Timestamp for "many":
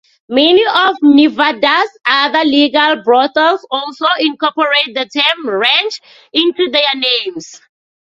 0.29-0.63